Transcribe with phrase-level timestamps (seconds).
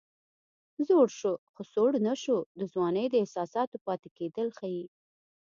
[0.87, 4.85] زوړ شو خو سوړ نه شو د ځوانۍ د احساساتو پاتې کېدل ښيي